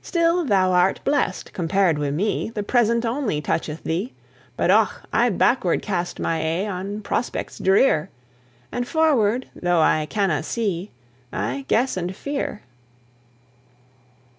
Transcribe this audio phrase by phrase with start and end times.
[0.00, 2.48] Still thou art blest, compared wi' me!
[2.48, 4.14] The present only toucheth thee:
[4.56, 5.02] But, och!
[5.12, 8.08] I backward cast my e'e On prospects drear!
[8.72, 10.92] And forward, though I canna see,
[11.30, 12.62] I guess and fear.